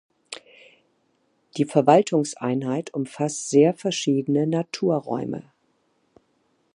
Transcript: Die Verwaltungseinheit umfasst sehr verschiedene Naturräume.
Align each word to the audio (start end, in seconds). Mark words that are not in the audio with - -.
Die 1.57 1.65
Verwaltungseinheit 1.65 2.91
umfasst 2.91 3.51
sehr 3.51 3.75
verschiedene 3.75 4.47
Naturräume. 4.47 5.43